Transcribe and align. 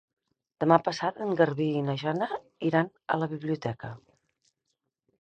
Demà 0.63 0.79
passat 0.87 1.19
en 1.25 1.35
Garbí 1.41 1.69
i 1.81 1.85
na 1.91 1.97
Jana 2.05 2.31
iran 2.73 2.93
a 3.17 3.21
la 3.25 3.31
biblioteca. 3.37 3.95